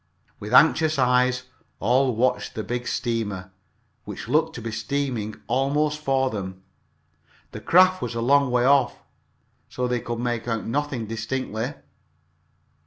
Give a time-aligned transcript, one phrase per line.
[0.39, 1.43] With anxious eyes
[1.79, 3.51] all watched the big steamer,
[4.03, 6.63] which looked to be steering almost for them.
[7.51, 8.97] The craft was a long way off,
[9.69, 11.75] so they could make out nothing distinctly.